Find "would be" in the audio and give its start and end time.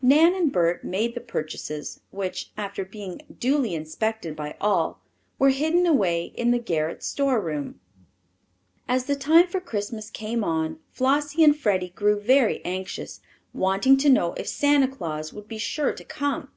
15.32-15.58